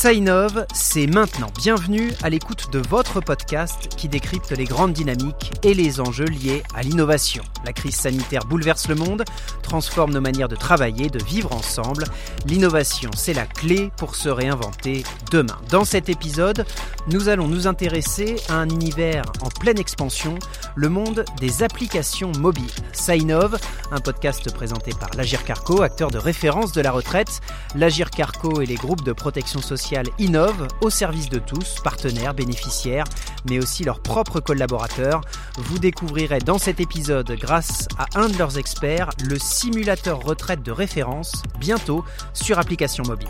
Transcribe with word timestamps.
Ça 0.00 0.14
innove, 0.14 0.64
c'est 0.72 1.06
maintenant. 1.06 1.48
Bienvenue 1.58 2.10
à 2.22 2.30
l'écoute 2.30 2.70
de 2.72 2.78
votre 2.78 3.20
podcast 3.20 3.88
qui 3.98 4.08
décrypte 4.08 4.50
les 4.52 4.64
grandes 4.64 4.94
dynamiques 4.94 5.52
et 5.62 5.74
les 5.74 6.00
enjeux 6.00 6.24
liés 6.24 6.62
à 6.74 6.82
l'innovation. 6.82 7.42
La 7.66 7.74
crise 7.74 7.96
sanitaire 7.96 8.46
bouleverse 8.46 8.88
le 8.88 8.94
monde, 8.94 9.24
transforme 9.62 10.14
nos 10.14 10.22
manières 10.22 10.48
de 10.48 10.56
travailler, 10.56 11.10
de 11.10 11.22
vivre 11.22 11.52
ensemble. 11.52 12.04
L'innovation, 12.46 13.10
c'est 13.14 13.34
la 13.34 13.44
clé 13.44 13.90
pour 13.98 14.14
se 14.14 14.30
réinventer 14.30 15.02
demain. 15.30 15.58
Dans 15.68 15.84
cet 15.84 16.08
épisode, 16.08 16.64
nous 17.08 17.28
allons 17.28 17.46
nous 17.46 17.66
intéresser 17.66 18.36
à 18.48 18.54
un 18.54 18.70
univers 18.70 19.24
en 19.42 19.48
pleine 19.48 19.78
expansion, 19.78 20.38
le 20.76 20.88
monde 20.88 21.26
des 21.40 21.62
applications 21.62 22.32
mobiles. 22.38 22.64
Ça 22.92 23.16
innove, 23.16 23.58
un 23.92 24.00
podcast 24.00 24.50
présenté 24.54 24.92
par 24.98 25.10
l'Agir 25.14 25.44
Carco, 25.44 25.82
acteur 25.82 26.10
de 26.10 26.16
référence 26.16 26.69
de 26.72 26.80
la 26.80 26.90
retraite. 26.90 27.40
L'Agir 27.74 28.10
Carco 28.10 28.60
et 28.60 28.66
les 28.66 28.74
groupes 28.74 29.04
de 29.04 29.12
protection 29.12 29.60
sociale 29.60 30.06
innove 30.18 30.68
au 30.80 30.90
service 30.90 31.28
de 31.28 31.38
tous, 31.38 31.76
partenaires, 31.82 32.34
bénéficiaires, 32.34 33.04
mais 33.48 33.58
aussi 33.58 33.84
leurs 33.84 34.00
propres 34.00 34.40
collaborateurs. 34.40 35.22
Vous 35.56 35.78
découvrirez 35.78 36.40
dans 36.40 36.58
cet 36.58 36.80
épisode, 36.80 37.30
grâce 37.40 37.88
à 37.98 38.06
un 38.18 38.28
de 38.28 38.38
leurs 38.38 38.58
experts, 38.58 39.10
le 39.24 39.38
simulateur 39.38 40.20
retraite 40.20 40.62
de 40.62 40.72
référence, 40.72 41.42
bientôt 41.58 42.04
sur 42.32 42.58
application 42.58 43.04
mobile. 43.06 43.28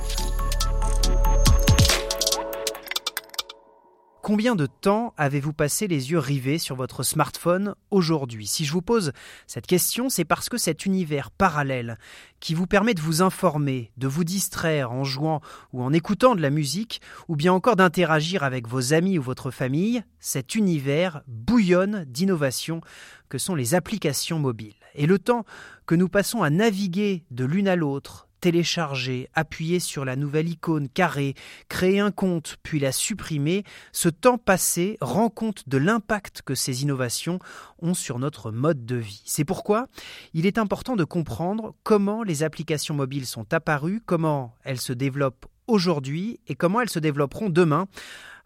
Combien 4.31 4.55
de 4.55 4.67
temps 4.67 5.13
avez-vous 5.17 5.53
passé 5.53 5.89
les 5.89 6.13
yeux 6.13 6.21
rivés 6.21 6.59
sur 6.59 6.77
votre 6.77 7.03
smartphone 7.03 7.75
aujourd'hui? 7.91 8.47
Si 8.47 8.65
je 8.65 8.71
vous 8.71 8.81
pose 8.81 9.11
cette 9.49 9.67
question, 9.67 10.09
c'est 10.09 10.25
parce 10.25 10.49
que 10.49 10.57
cet 10.57 10.87
univers 10.87 11.33
parallèle 11.33 11.99
qui 12.39 12.55
vous 12.55 12.69
permet 12.69 12.95
de 12.95 13.01
vous 13.01 13.23
informer, 13.23 13.91
de 13.97 14.07
vous 14.07 14.23
distraire 14.23 14.93
en 14.93 15.03
jouant 15.03 15.41
ou 15.73 15.83
en 15.83 15.93
écoutant 15.93 16.37
de 16.37 16.43
la 16.43 16.51
musique, 16.51 17.01
ou 17.27 17.35
bien 17.35 17.53
encore 17.53 17.75
d'interagir 17.75 18.45
avec 18.45 18.69
vos 18.69 18.93
amis 18.93 19.19
ou 19.19 19.23
votre 19.23 19.51
famille, 19.51 20.05
cet 20.21 20.55
univers 20.55 21.23
bouillonne 21.27 22.05
d'innovations 22.05 22.83
que 23.29 23.37
sont 23.37 23.57
les 23.57 23.75
applications 23.75 24.39
mobiles. 24.39 24.77
Et 24.95 25.07
le 25.07 25.19
temps 25.19 25.45
que 25.87 25.97
nous 25.97 26.09
passons 26.09 26.45
à 26.45 26.51
naviguer 26.51 27.25
de 27.33 27.45
l'une 27.45 27.67
à 27.67 27.75
l'autre, 27.75 28.29
télécharger, 28.41 29.29
appuyer 29.35 29.81
sur 29.81 30.05
la 30.05 30.17
nouvelle 30.17 30.49
icône 30.49 30.89
carrée, 30.89 31.35
créer 31.69 32.01
un 32.01 32.11
compte, 32.11 32.57
puis 32.63 32.81
la 32.81 32.93
supprimer, 32.93 33.65
ce 33.93 34.09
temps 34.09 34.39
passé 34.39 34.97
rend 35.01 35.31
compte 35.31 35.69
de 35.69 35.79
l'impact 35.79 36.43
que 36.43 36.55
ces 36.55 36.83
innovations 36.83 37.39
ont 37.81 37.95
sur 37.95 38.19
notre 38.19 38.51
mode 38.51 38.85
de 38.85 38.97
vie. 38.97 39.23
C'est 39.25 39.45
pourquoi 39.45 39.87
il 40.35 40.47
est 40.47 40.59
important 40.59 40.97
de 40.97 41.05
comprendre 41.05 41.75
comment 41.83 42.23
les 42.23 42.43
applications 42.43 42.95
mobiles 42.95 43.27
sont 43.27 43.53
apparues, 43.53 44.03
comment 44.05 44.57
elles 44.65 44.81
se 44.81 44.93
développent 44.93 45.47
aujourd'hui 45.71 46.41
et 46.49 46.55
comment 46.55 46.81
elles 46.81 46.91
se 46.91 46.99
développeront 46.99 47.49
demain 47.49 47.87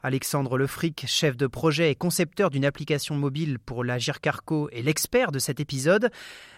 Alexandre 0.05 0.59
Lefric, 0.59 1.07
chef 1.09 1.35
de 1.35 1.47
projet 1.47 1.91
et 1.91 1.95
concepteur 1.95 2.51
d'une 2.51 2.67
application 2.67 3.15
mobile 3.15 3.59
pour 3.59 3.85
la 3.85 3.97
Gircarco 3.97 4.69
est 4.69 4.83
l'expert 4.83 5.33
de 5.33 5.39
cet 5.39 5.61
épisode. 5.61 6.11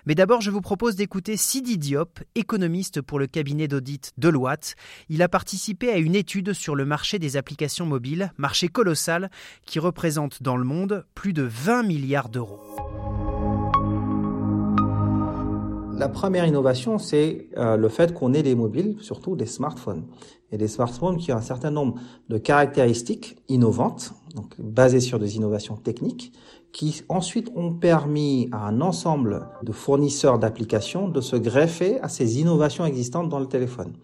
Mais 0.04 0.16
d'abord, 0.16 0.40
je 0.40 0.50
vous 0.50 0.60
propose 0.60 0.96
d'écouter 0.96 1.36
Sidi 1.36 1.78
Diop, 1.78 2.18
économiste 2.34 3.00
pour 3.00 3.20
le 3.20 3.28
cabinet 3.28 3.68
d'audit 3.68 4.12
Deloitte. 4.18 4.74
Il 5.08 5.22
a 5.22 5.28
participé 5.28 5.92
à 5.92 5.98
une 5.98 6.16
étude 6.16 6.54
sur 6.54 6.74
le 6.74 6.84
marché 6.84 7.20
des 7.20 7.36
applications 7.36 7.86
mobiles, 7.86 8.32
marché 8.36 8.66
colossal 8.66 9.30
qui 9.64 9.78
représente 9.78 10.42
dans 10.42 10.56
le 10.56 10.64
monde 10.64 11.06
plus 11.14 11.32
de 11.32 11.44
20 11.44 11.84
milliards 11.84 12.28
d'euros. 12.28 12.85
La 15.98 16.10
première 16.10 16.46
innovation, 16.46 16.98
c'est 16.98 17.48
euh, 17.56 17.78
le 17.78 17.88
fait 17.88 18.12
qu'on 18.12 18.34
ait 18.34 18.42
des 18.42 18.54
mobiles, 18.54 18.96
surtout 19.00 19.34
des 19.34 19.46
smartphones. 19.46 20.04
Et 20.52 20.58
des 20.58 20.68
smartphones 20.68 21.16
qui 21.16 21.32
ont 21.32 21.36
un 21.36 21.40
certain 21.40 21.70
nombre 21.70 21.94
de 22.28 22.36
caractéristiques 22.36 23.38
innovantes, 23.48 24.12
donc 24.34 24.60
basées 24.60 25.00
sur 25.00 25.18
des 25.18 25.36
innovations 25.36 25.76
techniques, 25.76 26.32
qui 26.72 27.02
ensuite 27.08 27.50
ont 27.56 27.72
permis 27.72 28.50
à 28.52 28.66
un 28.66 28.82
ensemble 28.82 29.48
de 29.62 29.72
fournisseurs 29.72 30.38
d'applications 30.38 31.08
de 31.08 31.22
se 31.22 31.36
greffer 31.36 31.98
à 32.02 32.10
ces 32.10 32.40
innovations 32.40 32.84
existantes 32.84 33.30
dans 33.30 33.40
le 33.40 33.46
téléphone. 33.46 33.94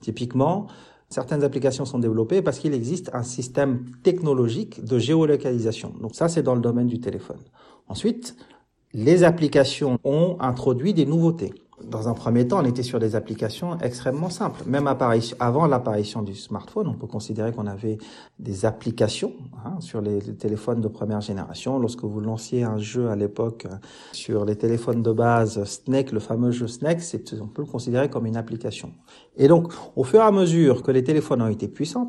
Typiquement, 0.00 0.68
certaines 1.10 1.44
applications 1.44 1.84
sont 1.84 1.98
développées 1.98 2.40
parce 2.40 2.58
qu'il 2.58 2.72
existe 2.72 3.10
un 3.12 3.22
système 3.22 3.84
technologique 4.02 4.82
de 4.82 4.98
géolocalisation. 4.98 5.92
Donc 6.00 6.14
ça, 6.14 6.28
c'est 6.28 6.42
dans 6.42 6.54
le 6.54 6.62
domaine 6.62 6.86
du 6.86 6.98
téléphone. 6.98 7.40
Ensuite, 7.88 8.36
les 8.94 9.24
applications 9.24 9.98
ont 10.04 10.36
introduit 10.40 10.94
des 10.94 11.06
nouveautés. 11.06 11.54
Dans 11.84 12.08
un 12.08 12.14
premier 12.14 12.46
temps, 12.46 12.60
on 12.60 12.64
était 12.64 12.82
sur 12.82 13.00
des 13.00 13.16
applications 13.16 13.78
extrêmement 13.80 14.30
simples. 14.30 14.62
Même 14.66 14.86
avant 15.40 15.66
l'apparition 15.66 16.22
du 16.22 16.34
smartphone, 16.34 16.86
on 16.86 16.94
peut 16.94 17.08
considérer 17.08 17.52
qu'on 17.52 17.66
avait 17.66 17.98
des 18.38 18.64
applications 18.64 19.32
hein, 19.64 19.80
sur 19.80 20.00
les, 20.00 20.20
téléphones 20.20 20.80
de 20.80 20.88
première 20.88 21.20
génération. 21.20 21.78
Lorsque 21.78 22.04
vous 22.04 22.20
lanciez 22.20 22.62
un 22.62 22.78
jeu 22.78 23.08
à 23.08 23.16
l'époque 23.16 23.66
euh, 23.66 23.74
sur 24.12 24.44
les 24.44 24.56
téléphones 24.56 25.02
de 25.02 25.12
base, 25.12 25.62
Snake, 25.64 26.12
le 26.12 26.20
fameux 26.20 26.50
jeu 26.50 26.66
Snake, 26.66 27.00
on 27.40 27.48
peut 27.48 27.62
le 27.62 27.68
considérer 27.68 28.08
comme 28.08 28.26
une 28.26 28.36
application. 28.36 28.92
Et 29.36 29.48
donc, 29.48 29.72
au 29.96 30.04
fur 30.04 30.20
et 30.20 30.24
à 30.24 30.30
mesure 30.30 30.82
que 30.82 30.90
les 30.90 31.04
téléphones 31.04 31.42
ont 31.42 31.48
été 31.48 31.68
puissants, 31.68 32.06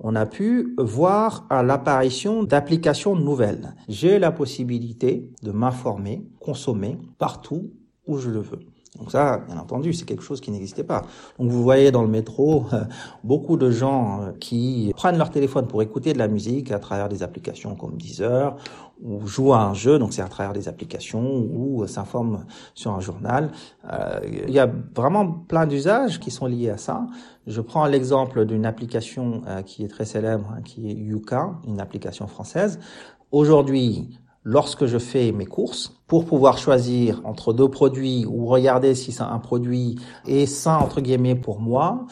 on 0.00 0.14
a 0.14 0.26
pu 0.26 0.74
voir 0.78 1.46
l'apparition 1.50 2.42
d'applications 2.42 3.16
nouvelles. 3.16 3.74
J'ai 3.88 4.18
la 4.18 4.32
possibilité 4.32 5.30
de 5.42 5.52
m'informer, 5.52 6.26
consommer 6.40 6.98
partout 7.18 7.70
où 8.06 8.18
je 8.18 8.30
le 8.30 8.40
veux. 8.40 8.60
Donc 8.98 9.10
ça, 9.10 9.42
bien 9.46 9.58
entendu, 9.58 9.92
c'est 9.92 10.04
quelque 10.04 10.22
chose 10.22 10.40
qui 10.40 10.50
n'existait 10.50 10.84
pas. 10.84 11.02
Donc 11.38 11.50
vous 11.50 11.62
voyez 11.62 11.90
dans 11.90 12.02
le 12.02 12.08
métro 12.08 12.66
euh, 12.72 12.84
beaucoup 13.24 13.56
de 13.56 13.70
gens 13.70 14.22
euh, 14.22 14.32
qui 14.40 14.92
prennent 14.96 15.18
leur 15.18 15.30
téléphone 15.30 15.66
pour 15.66 15.82
écouter 15.82 16.12
de 16.12 16.18
la 16.18 16.28
musique 16.28 16.70
à 16.70 16.78
travers 16.78 17.08
des 17.08 17.22
applications 17.22 17.74
comme 17.74 17.96
Deezer 17.96 18.56
ou 19.02 19.26
jouent 19.26 19.52
à 19.52 19.60
un 19.60 19.74
jeu, 19.74 19.98
donc 19.98 20.14
c'est 20.14 20.22
à 20.22 20.28
travers 20.28 20.54
des 20.54 20.68
applications 20.68 21.44
ou 21.52 21.82
euh, 21.82 21.86
s'informent 21.86 22.46
sur 22.74 22.92
un 22.92 23.00
journal. 23.00 23.50
il 24.24 24.50
y 24.50 24.58
a 24.58 24.70
vraiment 24.94 25.30
plein 25.30 25.66
d'usages 25.66 26.18
qui 26.18 26.30
sont 26.30 26.46
liés 26.46 26.70
à 26.70 26.78
ça. 26.78 27.06
Je 27.46 27.60
prends 27.60 27.84
l'exemple 27.86 28.46
d'une 28.46 28.64
application 28.64 29.42
qui 29.64 29.84
est 29.84 29.88
très 29.88 30.04
célèbre, 30.04 30.50
hein, 30.50 30.62
qui 30.64 30.90
est 30.90 30.94
Yuka, 30.94 31.52
une 31.68 31.80
application 31.80 32.26
française. 32.26 32.80
Aujourd'hui, 33.30 34.18
lorsque 34.46 34.86
je 34.86 34.98
fais 34.98 35.32
mes 35.32 35.44
courses, 35.44 35.92
pour 36.06 36.24
pouvoir 36.24 36.56
choisir 36.56 37.20
entre 37.24 37.52
deux 37.52 37.68
produits 37.68 38.24
ou 38.26 38.46
regarder 38.46 38.94
si 38.94 39.10
c'est 39.10 39.24
un 39.24 39.40
produit 39.40 39.96
est 40.26 40.46
sain 40.46 40.76
entre 40.76 41.00
guillemets 41.00 41.34
pour 41.34 41.60
moi. 41.60 42.06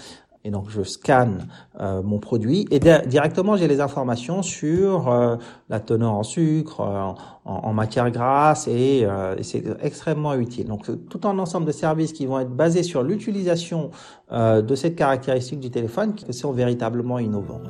Et 0.46 0.50
donc 0.50 0.68
je 0.68 0.82
scanne 0.82 1.46
euh, 1.80 2.02
mon 2.02 2.18
produit 2.18 2.66
et 2.70 2.78
directement 2.78 3.56
j'ai 3.56 3.66
les 3.66 3.80
informations 3.80 4.42
sur 4.42 5.08
euh, 5.08 5.36
la 5.70 5.80
teneur 5.80 6.12
en 6.12 6.22
sucre, 6.22 6.80
euh, 6.80 7.12
en, 7.46 7.72
matière 7.72 8.10
grasse 8.10 8.68
et, 8.68 9.06
et 9.38 9.42
c'est 9.42 9.64
extrêmement 9.80 10.34
utile. 10.34 10.66
Donc 10.66 10.90
tout 11.08 11.20
un 11.26 11.38
ensemble 11.38 11.66
de 11.66 11.72
services 11.72 12.12
qui 12.12 12.26
vont 12.26 12.40
être 12.40 12.54
basés 12.54 12.82
sur 12.82 13.02
l'utilisation 13.02 13.90
de 14.32 14.74
cette 14.74 14.96
caractéristique 14.96 15.60
du 15.60 15.70
téléphone 15.70 16.14
qui 16.14 16.30
sont 16.32 16.52
véritablement 16.52 17.18
innovants. 17.18 17.60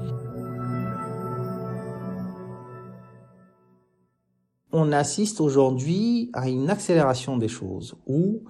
On 4.74 4.90
assiste 4.90 5.40
aujourd'hui 5.40 6.30
à 6.32 6.48
une 6.48 6.68
accélération 6.68 7.36
des 7.36 7.46
choses 7.46 7.94
où 8.08 8.42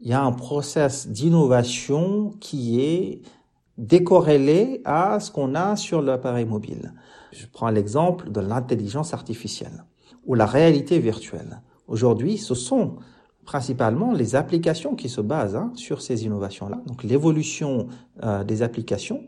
il 0.00 0.08
y 0.08 0.14
a 0.14 0.22
un 0.22 0.32
process 0.32 1.06
d'innovation 1.06 2.30
qui 2.40 2.80
est 2.80 3.20
décorrélé 3.76 4.80
à 4.86 5.20
ce 5.20 5.30
qu'on 5.30 5.54
a 5.54 5.76
sur 5.76 6.00
l'appareil 6.00 6.46
mobile. 6.46 6.94
Je 7.30 7.44
prends 7.46 7.68
l'exemple 7.68 8.30
de 8.30 8.40
l'intelligence 8.40 9.12
artificielle 9.12 9.84
ou 10.24 10.34
la 10.34 10.46
réalité 10.46 10.98
virtuelle. 10.98 11.60
Aujourd'hui, 11.88 12.38
ce 12.38 12.54
sont 12.54 12.96
principalement 13.44 14.14
les 14.14 14.34
applications 14.34 14.94
qui 14.94 15.10
se 15.10 15.20
basent 15.20 15.56
hein, 15.56 15.72
sur 15.74 16.00
ces 16.00 16.24
innovations-là. 16.24 16.80
Donc 16.86 17.04
l'évolution 17.04 17.88
euh, 18.22 18.44
des 18.44 18.62
applications 18.62 19.24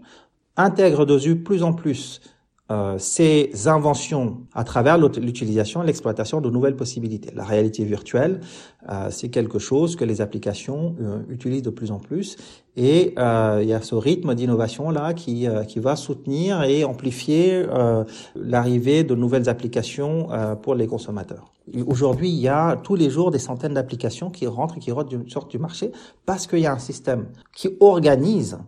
intègre 0.56 1.04
de 1.04 1.34
plus 1.34 1.62
en 1.62 1.74
plus 1.74 2.22
euh, 2.70 2.98
ces 2.98 3.66
inventions 3.66 4.42
à 4.54 4.62
travers 4.62 4.98
l'utilisation 4.98 5.82
et 5.82 5.86
l'exploitation 5.86 6.42
de 6.42 6.50
nouvelles 6.50 6.76
possibilités. 6.76 7.30
La 7.34 7.44
réalité 7.44 7.82
virtuelle, 7.82 8.40
euh, 8.90 9.08
c'est 9.10 9.30
quelque 9.30 9.58
chose 9.58 9.96
que 9.96 10.04
les 10.04 10.20
applications 10.20 10.94
euh, 11.00 11.20
utilisent 11.30 11.62
de 11.62 11.70
plus 11.70 11.90
en 11.90 11.98
plus 11.98 12.36
et 12.76 13.14
il 13.16 13.68
y 13.68 13.72
a 13.72 13.80
ce 13.80 13.94
rythme 13.96 14.34
d'innovation 14.34 14.90
là 14.90 15.12
qui, 15.12 15.48
qui 15.66 15.80
va 15.80 15.96
soutenir 15.96 16.62
et 16.62 16.84
amplifier 16.84 17.66
l'arrivée 18.36 19.02
de 19.02 19.16
nouvelles 19.16 19.48
applications 19.48 20.28
pour 20.62 20.76
les 20.76 20.86
consommateurs. 20.86 21.52
Aujourd'hui, 21.88 22.28
il 22.28 22.38
y 22.38 22.46
a 22.46 22.76
tous 22.76 22.94
les 22.94 23.10
jours 23.10 23.32
des 23.32 23.40
centaines 23.40 23.74
d'applications 23.74 24.30
qui 24.30 24.46
rentrent 24.46 24.76
et 24.76 24.80
qui 24.80 24.92
sortent 25.26 25.50
du 25.50 25.58
marché 25.58 25.90
parce 26.24 26.46
qu'il 26.46 26.60
y 26.60 26.66
a 26.66 26.72
un 26.72 26.78
système 26.78 27.26
qui 27.52 27.70
organise 27.80 28.58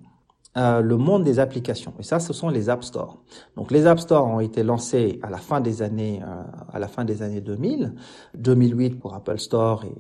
euh, 0.57 0.81
le 0.81 0.97
monde 0.97 1.23
des 1.23 1.39
applications. 1.39 1.95
Et 2.01 2.03
ça, 2.03 2.19
ce 2.19 2.33
sont 2.33 2.49
les 2.49 2.69
App 2.69 2.83
Store. 2.83 3.23
Donc, 3.57 3.71
les 3.71 3.87
App 3.87 4.01
Store 4.01 4.27
ont 4.27 4.41
été 4.41 4.65
lancés 4.65 5.21
à 5.23 5.31
la 5.31 5.39
fin 5.39 5.61
des 5.61 5.81
années, 5.81 6.21
euh, 6.23 6.43
à 6.73 6.79
la 6.81 6.89
fin 6.89 7.05
des 7.05 7.23
années 7.23 7.41
2000, 7.41 7.95
2008 8.35 8.99
pour 8.99 9.15
Apple 9.15 9.39
Store 9.39 9.85
et 9.85 9.95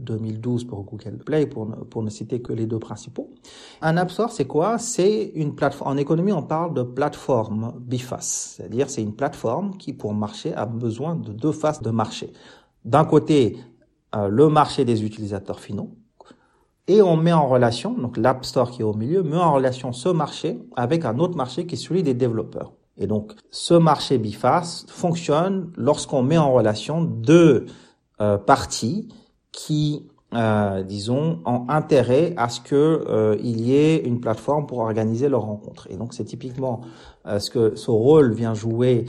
2012 0.00 0.64
euh, 0.64 0.68
pour 0.68 0.84
Google 0.84 1.18
Play, 1.18 1.46
pour 1.46 1.66
ne, 1.66 1.76
pour 1.76 2.02
ne 2.02 2.08
citer 2.08 2.40
que 2.40 2.54
les 2.54 2.64
deux 2.64 2.78
principaux. 2.78 3.30
Un 3.82 3.98
App 3.98 4.10
Store, 4.10 4.32
c'est 4.32 4.46
quoi? 4.46 4.78
C'est 4.78 5.32
une 5.34 5.54
plateforme. 5.54 5.92
En 5.92 5.96
économie, 5.98 6.32
on 6.32 6.42
parle 6.42 6.72
de 6.72 6.82
plateforme 6.82 7.74
biface, 7.78 8.54
c'est-à-dire 8.56 8.88
c'est 8.88 9.02
une 9.02 9.14
plateforme 9.14 9.76
qui, 9.76 9.92
pour 9.92 10.14
marcher, 10.14 10.54
a 10.54 10.64
besoin 10.64 11.14
de 11.14 11.32
deux 11.32 11.52
faces 11.52 11.82
de 11.82 11.90
marché. 11.90 12.32
D'un 12.86 13.04
côté, 13.04 13.58
euh, 14.14 14.28
le 14.28 14.48
marché 14.48 14.84
des 14.84 15.04
utilisateurs 15.04 15.60
finaux, 15.60 15.90
et 16.88 17.02
on 17.02 17.16
met 17.16 17.32
en 17.32 17.46
relation, 17.46 17.92
donc 17.92 18.16
l'App 18.16 18.44
Store 18.44 18.70
qui 18.70 18.82
est 18.82 18.84
au 18.84 18.94
milieu, 18.94 19.22
met 19.22 19.36
en 19.36 19.52
relation 19.52 19.92
ce 19.92 20.08
marché 20.08 20.58
avec 20.76 21.04
un 21.04 21.18
autre 21.18 21.36
marché 21.36 21.66
qui 21.66 21.74
est 21.74 21.78
celui 21.78 22.02
des 22.02 22.14
développeurs. 22.14 22.72
Et 22.96 23.06
donc, 23.06 23.32
ce 23.50 23.74
marché 23.74 24.18
biface 24.18 24.86
fonctionne 24.88 25.72
lorsqu'on 25.76 26.22
met 26.22 26.36
en 26.36 26.52
relation 26.52 27.02
deux 27.02 27.66
euh, 28.20 28.36
parties 28.36 29.08
qui, 29.52 30.06
euh, 30.34 30.82
disons, 30.82 31.40
ont 31.46 31.64
intérêt 31.68 32.34
à 32.36 32.48
ce 32.48 32.60
que 32.60 33.04
euh, 33.08 33.36
y 33.40 33.74
ait 33.74 33.96
une 33.96 34.20
plateforme 34.20 34.66
pour 34.66 34.78
organiser 34.78 35.28
leurs 35.28 35.42
rencontres. 35.42 35.86
Et 35.90 35.96
donc, 35.96 36.12
c'est 36.12 36.24
typiquement 36.24 36.82
euh, 37.26 37.38
ce 37.38 37.50
que 37.50 37.74
ce 37.74 37.90
rôle 37.90 38.32
vient 38.32 38.54
jouer 38.54 39.06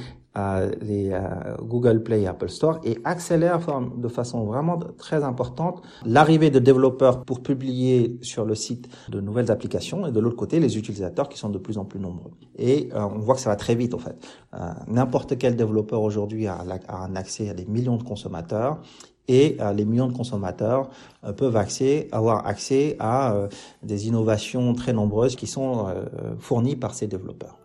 les 0.82 1.14
Google 1.62 2.04
Play 2.04 2.22
et 2.22 2.28
Apple 2.28 2.50
Store 2.50 2.80
et 2.84 3.00
accélère 3.04 3.60
de 3.98 4.08
façon 4.08 4.46
vraiment 4.46 4.80
très 4.98 5.24
importante 5.24 5.82
l'arrivée 6.06 6.50
de 6.50 6.60
développeurs 6.60 7.26
pour 7.26 7.42
publier 7.42 8.18
sur 8.22 8.46
le 8.46 8.56
site 8.56 8.88
de 9.10 9.20
nouvelles 9.20 9.52
applications 9.52 10.08
et 10.08 10.12
de 10.12 10.20
l'autre 10.20 10.36
côté 10.36 10.60
les 10.60 10.78
utilisateurs 10.78 11.30
qui 11.30 11.38
sont 11.38 11.50
de 11.50 11.58
plus 11.58 11.78
en 11.78 11.86
plus 11.86 12.00
nombreux. 12.00 12.32
Et 12.58 12.90
euh, 12.94 13.02
on 13.04 13.20
voit 13.20 13.36
que 13.36 13.42
ça 13.42 13.50
va 13.50 13.56
très 13.56 13.76
vite 13.76 13.94
en 13.94 14.00
fait. 14.00 14.16
Euh, 14.54 14.72
n'importe 14.88 15.38
quel 15.38 15.56
développeur 15.56 16.02
aujourd'hui 16.02 16.48
a, 16.48 16.64
un 16.90 17.16
accès 17.16 17.50
à 17.50 17.54
des 17.54 17.66
millions 17.66 17.98
de 17.98 18.04
consommateurs 18.04 18.80
et 19.28 19.58
euh, 19.60 19.74
les 19.74 19.86
millions 19.86 20.08
de 20.08 20.16
consommateurs 20.16 20.90
peuvent 21.38 21.56
accès, 21.56 22.08
avoir 22.12 22.46
accès 22.48 22.98
à 23.00 23.48
des 23.84 24.08
innovations 24.08 24.74
très 24.74 24.94
nombreuses 24.94 25.36
qui 25.36 25.48
sont 25.48 25.86
fournies 26.40 26.76
par 26.76 26.94
ces 26.94 27.08
développeurs. 27.08 27.61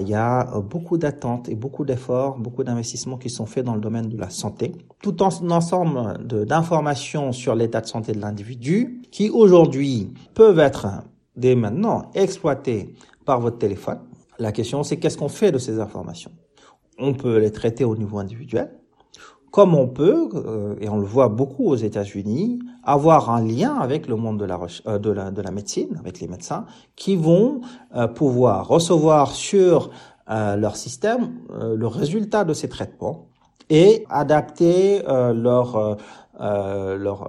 Il 0.00 0.08
y 0.08 0.14
a 0.14 0.54
euh, 0.54 0.60
beaucoup 0.60 0.98
d'attentes 0.98 1.48
et 1.48 1.54
beaucoup 1.54 1.84
d'efforts, 1.84 2.38
beaucoup 2.38 2.64
d'investissements 2.64 3.18
qui 3.18 3.30
sont 3.30 3.46
faits 3.46 3.64
dans 3.64 3.74
le 3.74 3.80
domaine 3.80 4.08
de 4.08 4.16
la 4.16 4.30
santé. 4.30 4.72
Tout 5.02 5.16
un 5.20 5.50
ensemble 5.50 6.24
d'informations 6.46 7.32
sur 7.32 7.54
l'état 7.54 7.80
de 7.80 7.86
santé 7.86 8.12
de 8.12 8.20
l'individu 8.20 9.02
qui 9.10 9.30
aujourd'hui 9.30 10.12
peuvent 10.34 10.58
être 10.58 10.88
dès 11.36 11.54
maintenant 11.54 12.10
exploitées 12.14 12.94
par 13.24 13.40
votre 13.40 13.58
téléphone. 13.58 14.00
La 14.38 14.52
question 14.52 14.82
c'est 14.82 14.96
qu'est-ce 14.96 15.18
qu'on 15.18 15.28
fait 15.28 15.52
de 15.52 15.58
ces 15.58 15.78
informations? 15.80 16.32
On 16.98 17.14
peut 17.14 17.38
les 17.38 17.50
traiter 17.50 17.84
au 17.84 17.96
niveau 17.96 18.18
individuel, 18.18 18.70
comme 19.50 19.74
on 19.74 19.88
peut, 19.88 20.28
euh, 20.34 20.76
et 20.80 20.88
on 20.88 20.98
le 20.98 21.06
voit 21.06 21.28
beaucoup 21.28 21.66
aux 21.66 21.76
États-Unis, 21.76 22.60
avoir 22.84 23.30
un 23.30 23.44
lien 23.44 23.74
avec 23.74 24.08
le 24.08 24.16
monde 24.16 24.38
de 24.38 24.44
la, 24.44 24.58
euh, 24.86 24.98
de 24.98 25.10
la, 25.10 25.30
de 25.30 25.42
la 25.42 25.50
médecine, 25.50 25.96
avec 25.98 26.20
les 26.20 26.28
médecins, 26.28 26.66
qui 26.96 27.16
vont 27.16 27.60
euh, 27.94 28.06
pouvoir 28.06 28.68
recevoir 28.68 29.32
sur 29.32 29.90
leur 30.32 30.76
système 30.76 31.32
le 31.50 31.88
résultat 31.88 32.44
de 32.44 32.54
ces 32.54 32.68
traitements 32.68 33.26
et 33.68 34.04
adapter 34.10 35.02
leur, 35.04 35.98
leur, 36.38 37.28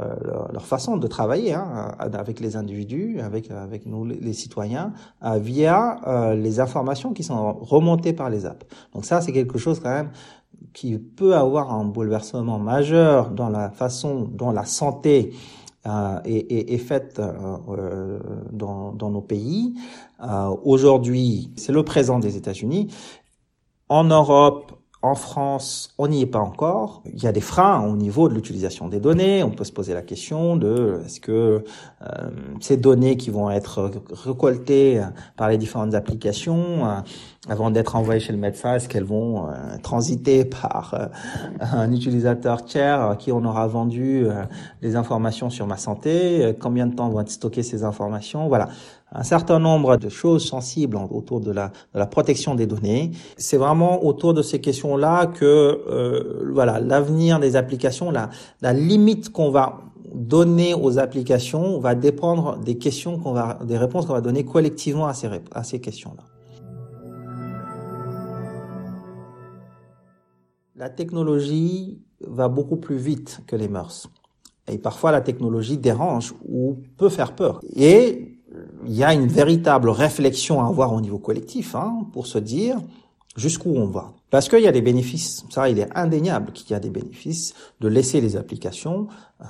leur, 0.54 0.62
façon 0.62 0.98
de 0.98 1.08
travailler 1.08 1.56
hein, 1.56 1.96
avec 1.98 2.40
les 2.40 2.58
individus, 2.58 3.20
avec, 3.20 3.50
avec 3.50 3.88
nous 3.88 4.06
les 4.06 4.34
citoyens, 4.34 4.94
via 5.38 6.36
les 6.36 6.60
informations 6.60 7.12
qui 7.14 7.24
sont 7.24 7.54
remontées 7.54 8.14
par 8.14 8.30
les 8.30 8.46
apps. 8.46 8.68
Donc 8.94 9.04
ça, 9.06 9.20
c'est 9.20 9.32
quelque 9.32 9.58
chose 9.58 9.80
quand 9.80 9.90
même 9.90 10.12
qui 10.74 10.98
peut 10.98 11.36
avoir 11.36 11.74
un 11.74 11.86
bouleversement 11.86 12.60
majeur 12.60 13.32
dans 13.32 13.50
la 13.50 13.70
façon 13.70 14.30
dont 14.32 14.52
la 14.52 14.66
santé 14.66 15.34
euh, 15.88 16.20
est, 16.26 16.74
est, 16.74 16.78
faite 16.78 17.20
euh, 17.20 17.58
euh, 17.70 18.20
dans, 18.52 18.92
dans, 18.92 19.10
nos 19.10 19.22
pays. 19.22 19.74
Euh, 20.24 20.56
Aujourd'hui, 20.64 21.50
c'est 21.56 21.72
le 21.72 21.84
présent 21.84 22.20
des 22.20 22.38
États-Unis. 22.38 22.94
En 23.90 24.04
Europe, 24.04 24.81
en 25.04 25.16
France, 25.16 25.90
on 25.98 26.08
n'y 26.08 26.22
est 26.22 26.28
pas 26.28 26.40
encore. 26.40 27.02
Il 27.12 27.24
y 27.24 27.28
a 27.28 27.32
des 27.32 27.42
freins 27.42 27.84
au 27.88 27.96
niveau 27.96 28.30
de 28.30 28.36
l'utilisation 28.36 28.88
des 28.88 29.00
données. 29.00 29.42
On 29.44 29.50
peut 29.50 29.64
se 29.64 29.72
poser 29.72 29.96
la 29.96 30.04
question 30.04 30.56
de 30.56 31.02
est-ce 31.04 31.20
que 31.20 31.32
euh, 31.32 32.08
ces 32.60 32.78
données 32.78 33.18
qui 33.18 33.32
vont 33.32 33.50
être 33.50 33.92
récoltées 34.12 35.02
par 35.38 35.50
les 35.50 35.58
différentes 35.58 35.96
applications, 35.96 36.86
euh, 36.86 37.00
avant 37.50 37.72
d'être 37.72 37.96
envoyées 37.96 38.20
chez 38.20 38.32
le 38.32 38.38
médecin, 38.38 38.76
est-ce 38.76 38.88
qu'elles 38.88 39.04
vont 39.04 39.48
euh, 39.48 39.54
transiter 39.82 40.46
par 40.46 41.10
un 41.60 41.92
utilisateur 41.92 42.64
tiers 42.64 43.02
à 43.02 43.16
qui 43.16 43.32
on 43.32 43.44
aura 43.44 43.66
vendu 43.66 44.28
des 44.84 44.96
informations 44.96 45.50
sur 45.50 45.66
ma 45.66 45.78
santé? 45.78 46.56
Combien 46.60 46.86
de 46.86 46.94
temps 46.94 47.10
vont 47.10 47.22
être 47.22 47.32
stockées 47.32 47.64
ces 47.64 47.84
informations? 47.84 48.48
Voilà 48.48 48.70
un 49.12 49.24
certain 49.24 49.60
nombre 49.60 49.98
de 49.98 50.10
choses 50.10 50.46
sensibles 50.46 50.98
autour 51.10 51.42
de 51.42 51.52
la, 51.52 51.68
de 51.94 52.00
la 52.00 52.08
protection 52.08 52.56
des 52.56 52.66
données. 52.66 53.12
C'est 53.38 53.58
vraiment 53.58 54.04
autour 54.06 54.34
de 54.34 54.42
ces 54.42 54.62
questions-là 54.62 55.28
que 55.28 55.46
euh, 55.46 56.50
voilà 56.54 56.80
l'avenir 56.80 57.40
des 57.40 57.56
applications, 57.56 58.12
la, 58.12 58.30
la 58.62 58.74
limite 58.74 59.32
qu'on 59.32 59.52
va 59.52 59.80
donner 60.14 60.74
aux 60.74 61.00
applications 61.00 61.80
va 61.80 61.96
dépendre 61.96 62.58
des 62.60 62.78
questions 62.78 63.18
qu'on 63.18 63.34
va, 63.34 63.60
des 63.66 63.78
réponses 63.78 64.06
qu'on 64.06 64.14
va 64.14 64.22
donner 64.22 64.46
collectivement 64.46 65.08
à 65.08 65.14
ces, 65.14 65.30
à 65.52 65.64
ces 65.64 65.80
questions-là. 65.80 66.24
La 70.76 70.90
technologie 70.90 72.02
va 72.28 72.48
beaucoup 72.48 72.78
plus 72.78 72.98
vite 72.98 73.42
que 73.46 73.56
les 73.56 73.68
mœurs. 73.68 74.10
Et 74.68 74.78
parfois, 74.78 75.12
la 75.12 75.22
technologie 75.22 75.78
dérange 75.78 76.34
ou 76.48 76.78
peut 76.98 77.10
faire 77.10 77.36
peur. 77.36 77.60
Et 77.76 78.31
il 78.86 78.94
y 78.94 79.04
a 79.04 79.14
une 79.14 79.28
véritable 79.28 79.90
réflexion 79.90 80.62
à 80.62 80.68
avoir 80.68 80.94
au 80.94 81.02
niveau 81.02 81.20
collectif 81.20 81.76
hein, 81.76 82.06
pour 82.14 82.28
se 82.28 82.38
dire 82.38 82.78
jusqu'où 83.36 83.74
on 83.76 83.88
va. 83.88 84.14
Parce 84.30 84.50
qu'il 84.50 84.62
y 84.62 84.68
a 84.68 84.72
des 84.72 84.82
bénéfices, 84.82 85.46
ça 85.50 85.70
il 85.70 85.80
est 85.80 85.90
indéniable 85.96 86.52
qu'il 86.52 86.72
y 86.72 86.74
a 86.74 86.80
des 86.80 86.90
bénéfices 86.90 87.54
de 87.80 87.88
laisser 87.88 88.22
les 88.22 88.36
applications 88.38 89.08
euh, 89.42 89.46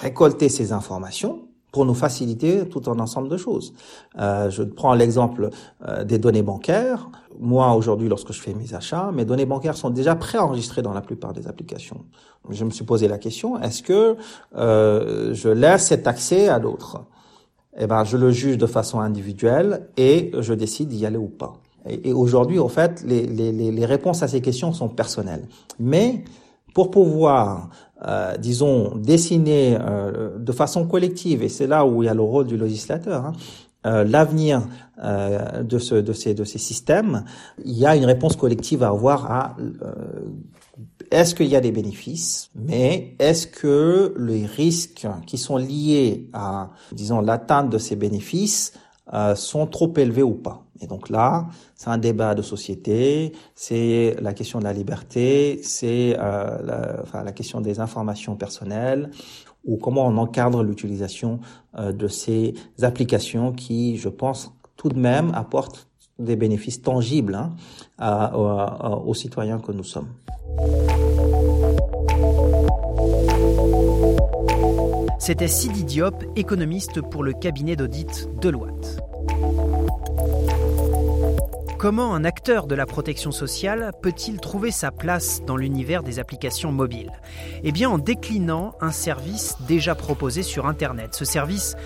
récolter 0.00 0.48
ces 0.48 0.72
informations 0.72 1.48
pour 1.72 1.86
nous 1.86 1.94
faciliter 1.94 2.68
tout 2.68 2.82
un 2.86 2.98
ensemble 3.00 3.28
de 3.28 3.38
choses. 3.38 3.72
Euh, 4.18 4.50
je 4.50 4.62
prends 4.62 4.92
l'exemple 4.92 5.48
euh, 5.88 6.04
des 6.04 6.18
données 6.18 6.42
bancaires. 6.42 7.08
Moi, 7.40 7.72
aujourd'hui, 7.74 8.08
lorsque 8.08 8.32
je 8.32 8.40
fais 8.40 8.52
mes 8.52 8.74
achats, 8.74 9.10
mes 9.12 9.24
données 9.24 9.46
bancaires 9.46 9.76
sont 9.76 9.88
déjà 9.88 10.14
préenregistrées 10.14 10.82
dans 10.82 10.92
la 10.92 11.00
plupart 11.00 11.32
des 11.32 11.48
applications. 11.48 12.04
Je 12.50 12.64
me 12.64 12.70
suis 12.70 12.84
posé 12.84 13.08
la 13.08 13.18
question, 13.18 13.58
est-ce 13.58 13.82
que 13.82 14.16
euh, 14.54 15.32
je 15.32 15.48
laisse 15.48 15.86
cet 15.86 16.06
accès 16.06 16.48
à 16.48 16.60
d'autres? 16.60 17.02
Eh 17.78 17.86
ben, 17.86 18.04
je 18.04 18.16
le 18.16 18.30
juge 18.30 18.58
de 18.58 18.66
façon 18.66 19.00
individuelle 19.00 19.88
et 19.96 20.30
je 20.38 20.54
décide 20.54 20.88
d'y 20.88 21.06
aller 21.06 21.16
ou 21.16 21.28
pas. 21.28 21.54
Et, 21.88 22.12
aujourd'hui, 22.12 22.58
en 22.58 22.68
fait, 22.68 23.02
les, 23.06 23.26
les, 23.26 23.50
les, 23.50 23.86
réponses 23.86 24.22
à 24.22 24.28
ces 24.28 24.40
questions 24.40 24.72
sont 24.72 24.88
personnelles. 24.88 25.48
Mais 25.80 26.22
pour 26.74 26.90
pouvoir, 26.90 27.70
euh, 28.06 28.36
disons, 28.36 28.96
dessiner 28.96 29.76
euh, 29.80 30.38
de 30.38 30.52
façon 30.52 30.86
collective, 30.86 31.42
et 31.42 31.48
c'est 31.48 31.66
là 31.66 31.84
où 31.84 32.02
il 32.02 32.06
y 32.06 32.08
a 32.08 32.14
le 32.14 32.22
rôle 32.22 32.46
du 32.46 32.56
législateur, 32.56 33.26
hein, 33.26 33.32
euh, 33.84 34.04
l'avenir 34.04 34.62
euh, 35.02 35.64
de, 35.64 35.78
ce, 35.78 35.96
de, 35.96 36.12
ces, 36.12 36.34
de 36.34 36.44
ces 36.44 36.58
systèmes, 36.58 37.24
il 37.64 37.76
y 37.76 37.84
a 37.84 37.96
une 37.96 38.04
réponse 38.04 38.36
collective 38.36 38.84
à 38.84 38.88
avoir 38.88 39.28
à 39.28 39.56
euh, 39.58 39.92
est-ce 41.12 41.34
qu'il 41.34 41.46
y 41.46 41.56
a 41.56 41.60
des 41.60 41.72
bénéfices, 41.72 42.50
mais 42.54 43.14
est-ce 43.18 43.46
que 43.46 44.14
les 44.18 44.46
risques 44.46 45.06
qui 45.26 45.36
sont 45.36 45.58
liés 45.58 46.28
à, 46.32 46.70
disons, 46.90 47.20
l'atteinte 47.20 47.68
de 47.68 47.76
ces 47.76 47.96
bénéfices 47.96 48.72
euh, 49.12 49.34
sont 49.34 49.66
trop 49.66 49.92
élevés 49.96 50.22
ou 50.22 50.34
pas? 50.34 50.64
Et 50.80 50.86
donc 50.86 51.10
là, 51.10 51.48
c'est 51.74 51.90
un 51.90 51.98
débat 51.98 52.34
de 52.34 52.40
société, 52.40 53.32
c'est 53.54 54.16
la 54.20 54.32
question 54.32 54.58
de 54.58 54.64
la 54.64 54.72
liberté, 54.72 55.60
c'est 55.62 56.16
euh, 56.18 56.62
la, 56.64 57.02
enfin, 57.02 57.22
la 57.22 57.32
question 57.32 57.60
des 57.60 57.78
informations 57.78 58.34
personnelles 58.34 59.10
ou 59.64 59.76
comment 59.76 60.06
on 60.06 60.16
encadre 60.16 60.62
l'utilisation 60.64 61.40
euh, 61.78 61.92
de 61.92 62.08
ces 62.08 62.54
applications 62.80 63.52
qui, 63.52 63.98
je 63.98 64.08
pense, 64.08 64.50
tout 64.76 64.88
de 64.88 64.98
même 64.98 65.30
apportent 65.34 65.88
des 66.18 66.36
bénéfices 66.36 66.80
tangibles 66.82 67.38
hein, 67.98 68.30
aux 69.04 69.14
citoyens 69.14 69.58
que 69.58 69.72
nous 69.72 69.84
sommes. 69.84 70.08
C'était 75.24 75.46
Sidi 75.46 75.84
Diop, 75.84 76.24
économiste 76.34 77.00
pour 77.00 77.22
le 77.22 77.32
cabinet 77.32 77.76
d'audit 77.76 78.28
Deloitte. 78.40 78.98
Comment 81.78 82.12
un 82.16 82.24
acteur 82.24 82.66
de 82.66 82.74
la 82.74 82.86
protection 82.86 83.30
sociale 83.30 83.92
peut-il 84.02 84.40
trouver 84.40 84.72
sa 84.72 84.90
place 84.90 85.40
dans 85.46 85.56
l'univers 85.56 86.02
des 86.02 86.18
applications 86.18 86.72
mobiles? 86.72 87.12
Eh 87.62 87.70
bien 87.70 87.88
en 87.88 87.98
déclinant 87.98 88.74
un 88.80 88.90
service 88.90 89.54
déjà 89.68 89.94
proposé 89.94 90.42
sur 90.42 90.66
Internet. 90.66 91.14
Ce 91.14 91.24
service 91.24 91.76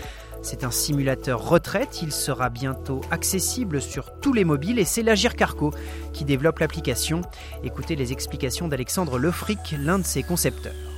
c'est 0.41 0.65
un 0.65 0.71
simulateur 0.71 1.47
retraite, 1.47 2.01
il 2.01 2.13
sera 2.13 2.49
bientôt 2.49 3.03
accessible 3.11 3.83
sur 3.83 4.19
tous 4.19 4.33
les 4.33 4.45
mobiles 4.45 4.79
et 4.79 4.87
c'est 4.87 5.03
l'Agir 5.03 5.37
Carco 5.37 5.75
qui 6.15 6.25
développe 6.25 6.61
l'application. 6.61 7.21
Écoutez 7.65 7.97
les 7.97 8.13
explications 8.13 8.67
d'Alexandre 8.67 9.19
Lefric, 9.19 9.75
l'un 9.79 9.99
de 9.99 10.07
ses 10.07 10.23
concepteurs. 10.23 10.96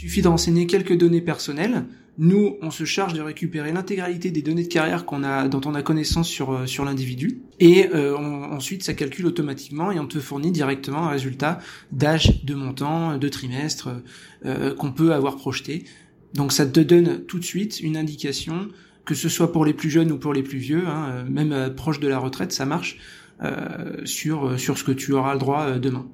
Suffit 0.00 0.22
de 0.22 0.28
renseigner 0.28 0.66
quelques 0.66 0.96
données 0.96 1.20
personnelles. 1.20 1.84
Nous, 2.16 2.56
on 2.62 2.70
se 2.70 2.84
charge 2.84 3.12
de 3.12 3.20
récupérer 3.20 3.70
l'intégralité 3.70 4.30
des 4.30 4.40
données 4.40 4.62
de 4.62 4.72
carrière 4.72 5.04
dont 5.04 5.60
on 5.66 5.74
a 5.74 5.82
connaissance 5.82 6.26
sur 6.26 6.52
euh, 6.52 6.66
sur 6.66 6.86
l'individu, 6.86 7.42
et 7.60 7.88
euh, 7.94 8.16
ensuite 8.16 8.82
ça 8.82 8.94
calcule 8.94 9.26
automatiquement 9.26 9.92
et 9.92 9.98
on 9.98 10.06
te 10.06 10.18
fournit 10.18 10.52
directement 10.52 11.04
un 11.04 11.10
résultat 11.10 11.58
d'âge, 11.92 12.42
de 12.44 12.54
montant, 12.54 13.18
de 13.18 13.28
trimestre 13.28 13.90
euh, 14.46 14.74
qu'on 14.74 14.90
peut 14.90 15.12
avoir 15.12 15.36
projeté. 15.36 15.84
Donc 16.32 16.52
ça 16.52 16.64
te 16.64 16.80
donne 16.80 17.24
tout 17.26 17.38
de 17.38 17.44
suite 17.44 17.80
une 17.80 17.98
indication, 17.98 18.68
que 19.04 19.14
ce 19.14 19.28
soit 19.28 19.52
pour 19.52 19.66
les 19.66 19.74
plus 19.74 19.90
jeunes 19.90 20.12
ou 20.12 20.18
pour 20.18 20.32
les 20.32 20.42
plus 20.42 20.58
vieux, 20.58 20.86
hein, 20.86 21.26
même 21.28 21.74
proche 21.76 22.00
de 22.00 22.08
la 22.08 22.18
retraite, 22.18 22.52
ça 22.52 22.64
marche 22.64 22.98
sur 24.04 24.58
sur 24.58 24.78
ce 24.78 24.84
que 24.84 24.92
tu 24.92 25.12
auras 25.12 25.34
le 25.34 25.40
droit 25.40 25.78
demain 25.78 26.06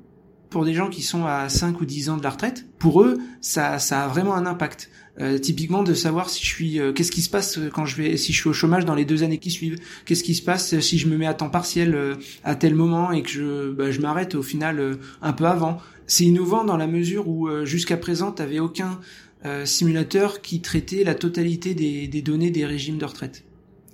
pour 0.51 0.65
des 0.65 0.75
gens 0.75 0.89
qui 0.89 1.03
sont 1.03 1.27
à 1.27 1.49
5 1.49 1.81
ou 1.81 1.85
10 1.85 2.11
ans 2.11 2.17
de 2.17 2.23
la 2.23 2.31
retraite, 2.31 2.67
pour 2.79 3.03
eux, 3.03 3.19
ça, 3.41 3.79
ça 3.79 4.05
a 4.05 4.09
vraiment 4.09 4.35
un 4.35 4.47
impact. 4.47 4.91
Euh, 5.19 5.39
typiquement 5.39 5.83
de 5.83 5.95
savoir 5.95 6.29
si 6.29 6.45
je 6.45 6.49
suis 6.49 6.79
euh, 6.79 6.93
qu'est-ce 6.93 7.11
qui 7.11 7.23
se 7.23 7.31
passe 7.31 7.59
quand 7.73 7.87
je 7.87 7.97
vais 7.97 8.19
si 8.19 8.35
je 8.35 8.39
suis 8.39 8.51
au 8.51 8.53
chômage 8.53 8.85
dans 8.85 8.95
les 8.95 9.07
deux 9.07 9.23
années 9.23 9.39
qui 9.39 9.51
suivent. 9.51 9.79
Qu'est-ce 10.05 10.23
qui 10.23 10.35
se 10.35 10.43
passe 10.43 10.79
si 10.81 10.99
je 10.99 11.09
me 11.09 11.17
mets 11.17 11.27
à 11.27 11.33
temps 11.33 11.49
partiel 11.49 11.95
euh, 11.95 12.17
à 12.45 12.55
tel 12.55 12.75
moment 12.75 13.13
et 13.13 13.23
que 13.23 13.31
je 13.31 13.71
bah, 13.71 13.91
je 13.91 14.01
m'arrête 14.01 14.35
au 14.35 14.43
final 14.43 14.99
un 15.23 15.33
peu 15.33 15.47
avant. 15.47 15.79
C'est 16.07 16.25
innovant 16.25 16.65
dans 16.65 16.77
la 16.77 16.87
mesure 16.87 17.29
où 17.29 17.49
jusqu'à 17.65 17.97
présent 17.97 18.31
tu 18.31 18.43
avais 18.43 18.61
aucun 18.61 19.01
simulateur 19.65 20.41
qui 20.41 20.61
traitait 20.61 21.03
la 21.03 21.15
totalité 21.15 21.75
des, 21.75 22.07
des 22.07 22.23
données 22.23 22.51
des 22.51 22.65
régimes 22.65 22.99
de 22.99 23.05
retraite. 23.05 23.45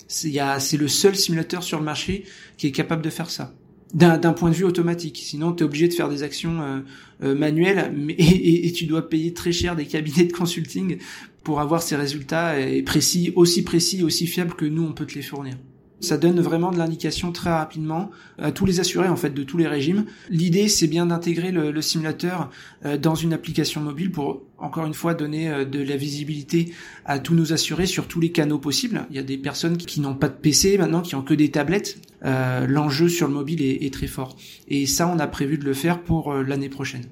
C'est 0.08 0.76
le 0.76 0.88
seul 0.88 1.16
simulateur 1.16 1.62
sur 1.62 1.78
le 1.78 1.84
marché 1.84 2.24
qui 2.58 2.66
est 2.66 2.72
capable 2.72 3.02
de 3.02 3.10
faire 3.10 3.30
ça 3.30 3.54
d'un 3.94 4.32
point 4.32 4.50
de 4.50 4.54
vue 4.54 4.64
automatique. 4.64 5.20
Sinon, 5.22 5.52
tu 5.52 5.62
es 5.62 5.66
obligé 5.66 5.88
de 5.88 5.92
faire 5.92 6.08
des 6.08 6.22
actions 6.22 6.62
euh, 6.62 6.80
euh, 7.22 7.34
manuelles 7.34 7.92
mais, 7.94 8.14
et, 8.18 8.72
tu 8.72 8.86
dois 8.86 9.08
payer 9.08 9.34
très 9.34 9.52
cher 9.52 9.76
des 9.76 9.86
cabinets 9.86 10.24
de 10.24 10.32
consulting 10.32 10.98
pour 11.44 11.60
avoir 11.60 11.82
ces 11.82 11.96
résultats 11.96 12.54
précis, 12.86 13.32
aussi 13.34 13.64
précis, 13.64 14.02
aussi 14.02 14.26
fiables 14.26 14.54
que 14.54 14.64
nous, 14.64 14.84
on 14.84 14.92
peut 14.92 15.06
te 15.06 15.14
les 15.14 15.22
fournir. 15.22 15.54
Ça 16.02 16.18
donne 16.18 16.40
vraiment 16.40 16.72
de 16.72 16.78
l'indication 16.78 17.30
très 17.30 17.50
rapidement 17.50 18.10
à 18.38 18.50
tous 18.50 18.66
les 18.66 18.80
assurés 18.80 19.08
en 19.08 19.16
fait 19.16 19.30
de 19.30 19.44
tous 19.44 19.56
les 19.56 19.68
régimes. 19.68 20.04
L'idée 20.28 20.68
c'est 20.68 20.88
bien 20.88 21.06
d'intégrer 21.06 21.52
le, 21.52 21.80
simulateur 21.80 22.50
euh, 22.84 22.98
dans 22.98 23.14
une 23.14 23.32
application 23.32 23.80
mobile 23.80 24.10
pour 24.10 24.42
encore 24.58 24.84
une 24.86 24.94
fois 24.94 25.14
donner 25.14 25.48
euh, 25.48 25.64
de 25.64 25.80
la 25.80 25.96
visibilité 25.96 26.72
à 27.04 27.20
tous 27.20 27.34
nos 27.34 27.52
assurés 27.52 27.86
sur 27.86 28.08
tous 28.08 28.20
les 28.20 28.32
canaux 28.32 28.58
possibles. 28.58 29.06
Il 29.10 29.16
y 29.16 29.20
a 29.20 29.22
des 29.22 29.38
personnes 29.38 29.76
qui 29.76 30.00
n'ont 30.00 30.14
pas 30.14 30.28
de 30.28 30.34
PC 30.34 30.76
maintenant, 30.76 31.02
qui 31.02 31.14
ont 31.14 31.22
que 31.22 31.34
des 31.34 31.50
tablettes. 31.50 31.98
Euh, 32.24 32.66
l'enjeu 32.66 33.08
sur 33.08 33.28
le 33.28 33.34
mobile 33.34 33.62
est, 33.62 33.92
très 33.92 34.06
fort. 34.06 34.36
Et 34.68 34.86
ça, 34.86 35.08
on 35.08 35.18
a 35.18 35.26
prévu 35.26 35.58
de 35.58 35.64
le 35.64 35.74
faire 35.74 36.02
pour 36.02 36.32
l'année 36.34 36.68
prochaine. 36.68 37.02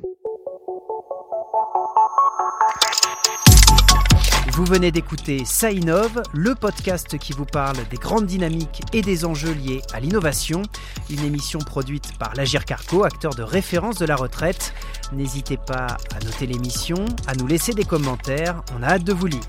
Vous 4.53 4.65
venez 4.65 4.91
d'écouter 4.91 5.45
Ça 5.45 5.71
Innove, 5.71 6.23
le 6.35 6.57
podcast 6.57 7.17
qui 7.19 7.33
vous 7.33 7.45
parle 7.45 7.77
des 7.89 7.97
grandes 7.97 8.27
dynamiques 8.27 8.83
et 8.93 9.01
des 9.01 9.25
enjeux 9.25 9.53
liés 9.53 9.81
à 9.93 10.01
l'innovation. 10.01 10.63
Une 11.09 11.25
émission 11.25 11.61
produite 11.61 12.19
par 12.19 12.35
l'Agir 12.35 12.65
Carco, 12.65 13.05
acteur 13.05 13.33
de 13.35 13.45
référence 13.45 13.99
de 13.99 14.07
la 14.07 14.17
retraite. 14.17 14.75
N'hésitez 15.13 15.57
pas 15.57 15.97
à 16.15 16.25
noter 16.25 16.47
l'émission, 16.47 17.05
à 17.29 17.35
nous 17.37 17.47
laisser 17.47 17.75
des 17.75 17.85
commentaires. 17.85 18.63
On 18.77 18.83
a 18.83 18.89
hâte 18.89 19.05
de 19.05 19.13
vous 19.13 19.27
lire. 19.27 19.41